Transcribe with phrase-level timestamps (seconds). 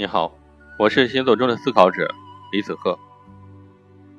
[0.00, 0.34] 你好，
[0.78, 2.14] 我是行走中的思考者
[2.52, 2.98] 李子鹤。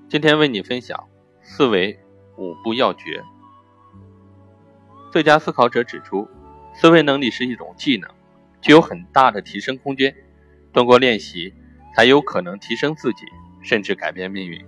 [0.07, 1.07] 今天为你分享
[1.41, 1.99] 思维
[2.37, 3.23] 五步要诀。
[5.11, 6.27] 最佳思考者指出，
[6.75, 8.07] 思维能力是一种技能，
[8.61, 10.15] 具有很大的提升空间。
[10.71, 11.51] 通过练习，
[11.95, 13.25] 才有可能提升自己，
[13.63, 14.63] 甚至改变命运。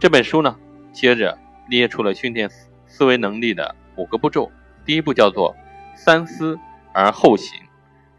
[0.00, 0.58] 这本书呢，
[0.92, 1.38] 接着
[1.68, 2.50] 列出了训练
[2.88, 4.50] 思维能力的五个步骤。
[4.84, 5.54] 第一步叫做
[5.94, 6.58] 三思
[6.92, 7.61] 而后行。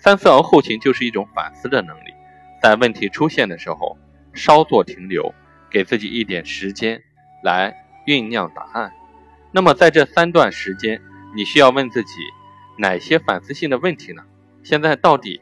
[0.04, 2.14] 三思而后行就是一种反思的能力，
[2.62, 3.98] 在问题出现的时候
[4.34, 5.34] 稍作停留，
[5.72, 7.02] 给自己一点时间
[7.41, 7.73] 来
[8.05, 8.91] 酝酿答案。
[9.54, 11.02] 那么在这三段时间，
[11.38, 12.16] 你需要问自己
[12.77, 14.26] 哪些反思性的问题呢？
[14.62, 15.40] 现在到底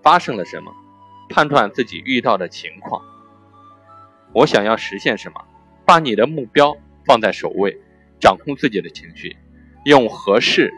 [0.00, 0.72] 发生了什么？
[1.28, 3.02] 判断自己遇到的情况。
[4.32, 5.44] 我想要实现什么？
[5.84, 7.76] 把你的目标放在首位，
[8.20, 9.36] 掌控自己的情绪，
[9.86, 10.72] 用合适，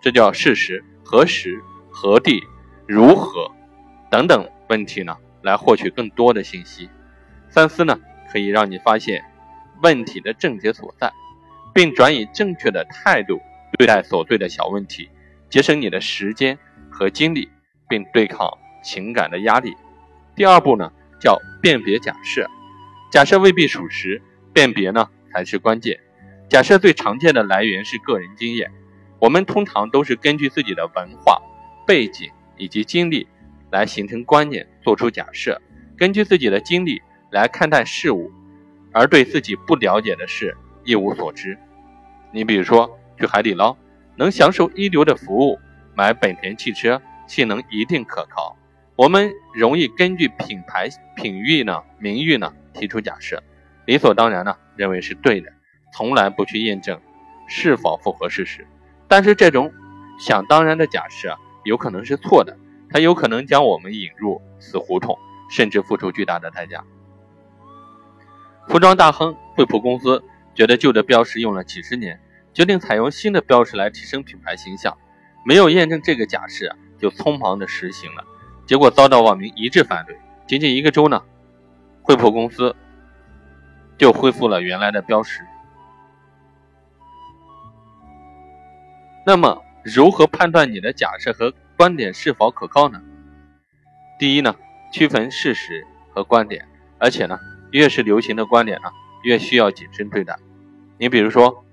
[0.00, 2.42] 这叫事实，何时何地。
[2.86, 3.50] 如何
[4.10, 5.16] 等等问题呢？
[5.42, 6.88] 来获取更多的信息。
[7.50, 7.98] 三思呢，
[8.32, 9.22] 可以让你发现
[9.82, 11.12] 问题的症结所在，
[11.74, 13.40] 并转以正确的态度
[13.78, 15.10] 对待琐碎的小问题，
[15.50, 16.58] 节省你的时间
[16.90, 17.50] 和精力，
[17.88, 18.48] 并对抗
[18.82, 19.74] 情感的压力。
[20.34, 22.48] 第二步呢，叫辨别假设。
[23.10, 24.22] 假设未必属实，
[24.52, 26.00] 辨别呢才是关键。
[26.48, 28.70] 假设最常见的来源是个人经验，
[29.18, 31.40] 我们通常都是根据自己的文化
[31.86, 32.30] 背景。
[32.56, 33.26] 以及经历
[33.70, 35.60] 来形成观念，做出假设，
[35.96, 38.30] 根据自己的经历来看待事物，
[38.92, 41.58] 而对自己不了解的事一无所知。
[42.32, 43.76] 你比如说，去海底捞
[44.16, 45.58] 能享受一流的服务，
[45.94, 48.56] 买本田汽车性能一定可靠。
[48.96, 53.42] 我们容易根据品牌品誉呢、名誉呢提出假设，
[53.86, 55.52] 理所当然呢认为是对的，
[55.92, 57.00] 从来不去验证
[57.48, 58.66] 是否符合事实。
[59.08, 59.72] 但是这种
[60.18, 61.36] 想当然的假设。
[61.64, 62.56] 有可能是错的，
[62.90, 65.18] 它有可能将我们引入死胡同，
[65.50, 66.84] 甚至付出巨大的代价。
[68.68, 70.22] 服装大亨惠普公司
[70.54, 72.20] 觉得旧的标识用了几十年，
[72.52, 74.96] 决定采用新的标识来提升品牌形象，
[75.44, 78.24] 没有验证这个假设就匆忙的实行了，
[78.66, 80.16] 结果遭到网民一致反对。
[80.46, 81.22] 仅仅一个周呢，
[82.02, 82.76] 惠普公司
[83.98, 85.40] 就恢复了原来的标识。
[89.26, 89.62] 那么。
[89.86, 93.02] 如何判断你的假设和观点是否可靠呢？
[94.16, 94.54] 第一呢，
[94.92, 96.68] 区分事实和观点，
[96.98, 97.38] 而且呢，
[97.72, 98.88] 越是流行的观点呢，
[99.24, 100.36] 越需要谨慎对待。
[100.98, 101.64] 你比如说，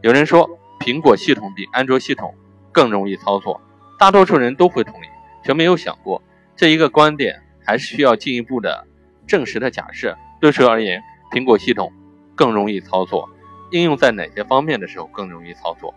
[0.00, 0.48] 有人说
[0.80, 2.34] 苹果系统比安卓系统
[2.72, 3.60] 更容易操作，
[3.98, 5.08] 大多数人都会同意，
[5.44, 6.22] 却没有想过
[6.56, 8.86] 这一个观点还是需要进一步的
[9.26, 10.16] 证实的假设。
[10.40, 11.92] 对谁而言，苹果系统
[12.34, 13.28] 更容易操作？
[13.72, 15.94] 应用在哪些方面的时候更容易操作？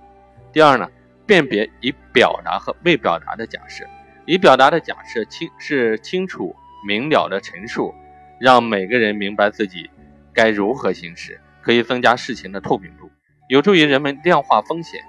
[0.51, 0.89] 第二呢？
[1.31, 3.85] 辨别已表达和未表达的假设，
[4.25, 6.53] 已表达的假设清是清楚
[6.85, 7.95] 明了的陈述，
[8.37, 9.89] 让每个人明白自己
[10.33, 13.09] 该如何行事，可以增加事情的透明度，
[13.47, 15.01] 有助于人们量化风险，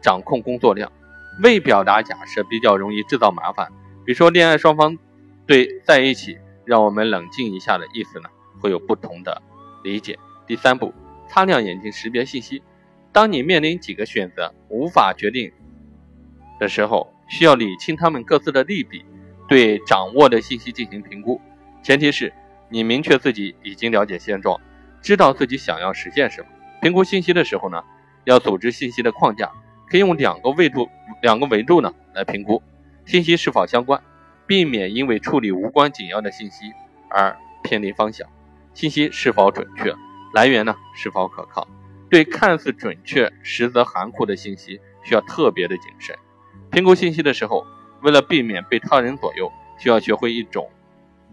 [0.00, 0.92] 掌控工作量。
[1.42, 3.66] 未表达假设比较容易制造麻烦，
[4.04, 4.96] 比如说恋爱双方
[5.48, 8.28] 对在一起，让我们冷静一下的意思呢，
[8.60, 9.42] 会有不同的
[9.82, 10.16] 理解。
[10.46, 10.94] 第三步，
[11.28, 12.62] 擦亮眼睛识别信息。
[13.12, 15.50] 当你面临几个选择无法决定
[16.58, 19.04] 的时候，需要理清他们各自的利弊，
[19.48, 21.40] 对掌握的信息进行评估。
[21.82, 22.32] 前提是
[22.68, 24.60] 你明确自己已经了解现状，
[25.00, 26.48] 知道自己想要实现什么。
[26.82, 27.82] 评估信息的时候呢，
[28.24, 29.50] 要组织信息的框架，
[29.88, 30.88] 可以用两个维度、
[31.22, 32.62] 两个维度呢来评估
[33.04, 34.02] 信息是否相关，
[34.46, 36.72] 避免因为处理无关紧要的信息
[37.08, 38.28] 而偏离方向。
[38.74, 39.94] 信息是否准确，
[40.34, 41.66] 来源呢是否可靠。
[42.10, 46.16] 对看似准确实则含糊的信息，需要特别的谨慎。
[46.76, 47.66] 评估信息的时候，
[48.02, 50.68] 为了避免被他人左右，需要学会一种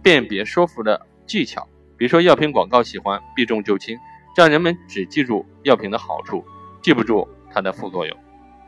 [0.02, 1.68] 辨别说服的技巧。
[1.98, 4.00] 比如说，药品广告喜欢避重就轻，
[4.38, 6.46] 让人们只记住药品的好处，
[6.82, 8.18] 记不住它的副作用。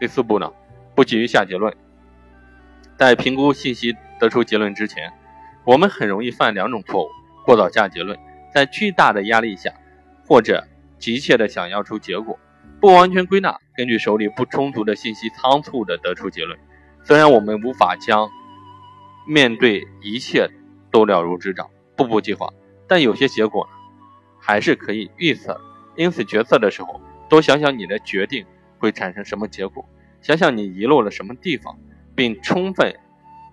[0.02, 0.52] 第四步呢，
[0.94, 1.74] 不急于下结论。
[2.98, 5.14] 在评估信息得出结论之前，
[5.64, 7.10] 我们很容易犯两种错误：
[7.46, 8.20] 过早下结论，
[8.54, 9.72] 在巨大的压力下，
[10.28, 10.68] 或者。
[10.98, 12.40] 急切的想要出结果，
[12.80, 16.58] 不完全归纳，根据手里不充足的信息，仓促的得出结论。
[17.06, 18.30] 虽然我们无法将
[19.28, 20.50] 面对一切
[20.92, 22.52] 都了如指掌，步步计划，
[22.88, 23.72] 但有些结果呢，
[24.42, 25.62] 还是可以预测。
[25.96, 27.00] 因此，决策的时候，
[27.30, 28.44] 多想想你的决定
[28.80, 29.88] 会产生什么结果，
[30.22, 31.78] 想想你遗漏了什么地方，
[32.16, 32.96] 并充分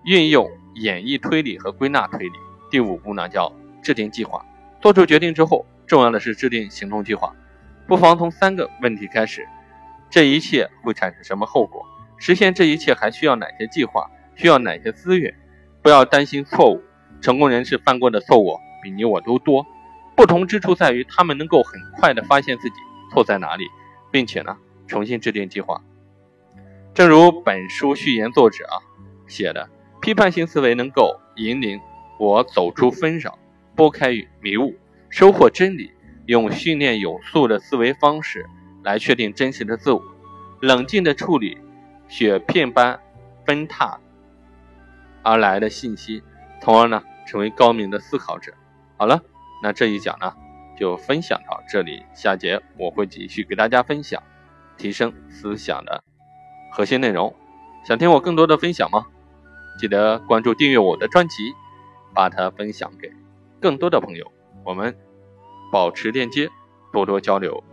[0.05, 2.32] 运用演绎推理和归纳推理。
[2.70, 3.52] 第五步呢，叫
[3.82, 4.44] 制定计划。
[4.81, 5.66] 做出决定之后。
[5.84, 7.34] 重要的是制定行动计划，
[7.87, 9.46] 不妨从三个问题开始：
[10.08, 11.84] 这一切会产生什么后果？
[12.22, 14.08] 实现这一切还需要哪些计划？
[14.36, 15.34] 需要哪些资源？
[15.82, 16.80] 不要担心错误，
[17.20, 19.66] 成功人士犯过的错误比你我都多，
[20.14, 22.76] 不同之处在于他们能够很快地发现自己
[23.10, 23.64] 错在哪里，
[24.12, 25.82] 并且呢重新制定计划。
[26.94, 28.78] 正如本书序言作者啊
[29.26, 29.69] 写的，
[30.00, 31.80] 批判性思维能够引领
[32.20, 33.36] 我走出纷扰，
[33.74, 34.76] 拨开迷雾，
[35.10, 35.90] 收获真理。
[36.26, 38.46] 用训练有素的思维方式
[38.84, 40.00] 来确定真实的自我，
[40.60, 41.58] 冷静地处理
[42.12, 43.00] 雪片般
[43.47, 43.99] 纷沓
[45.23, 46.23] 而来的信息，
[46.61, 48.53] 从而呢成为高明的思考者。
[48.99, 49.19] 好了，
[49.62, 50.31] 那这一讲呢
[50.79, 54.23] 就分享到这里，下节我会继续给大家分享
[54.76, 56.05] 提升思想的
[56.70, 57.35] 核心内容。
[57.82, 59.06] 想听我更多的分享吗？
[59.79, 61.55] 记得关注订阅我的专辑，
[62.15, 63.11] 把它分享给
[63.58, 64.31] 更多的朋友。
[64.67, 64.94] 我们。
[65.73, 66.50] 保持链接，
[66.93, 67.65] 多多交流。